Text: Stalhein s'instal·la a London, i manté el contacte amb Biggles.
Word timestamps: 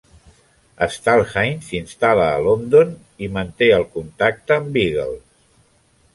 Stalhein 0.95 1.61
s'instal·la 1.67 2.31
a 2.31 2.39
London, 2.47 2.97
i 3.27 3.31
manté 3.37 3.69
el 3.77 3.87
contacte 3.99 4.59
amb 4.61 4.75
Biggles. 4.79 5.27